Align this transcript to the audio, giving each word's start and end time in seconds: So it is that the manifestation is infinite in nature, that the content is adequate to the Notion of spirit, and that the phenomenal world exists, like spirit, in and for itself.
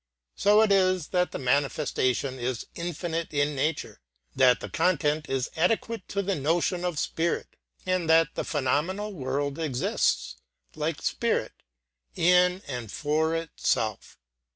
So 0.35 0.63
it 0.63 0.71
is 0.71 1.09
that 1.09 1.31
the 1.31 1.37
manifestation 1.37 2.39
is 2.39 2.65
infinite 2.73 3.31
in 3.35 3.53
nature, 3.55 4.01
that 4.35 4.59
the 4.59 4.67
content 4.67 5.29
is 5.29 5.51
adequate 5.55 6.07
to 6.07 6.23
the 6.23 6.33
Notion 6.33 6.83
of 6.83 6.97
spirit, 6.97 7.49
and 7.85 8.09
that 8.09 8.33
the 8.33 8.43
phenomenal 8.43 9.13
world 9.13 9.59
exists, 9.59 10.37
like 10.75 11.03
spirit, 11.03 11.53
in 12.15 12.63
and 12.67 12.91
for 12.91 13.35
itself. 13.35 14.17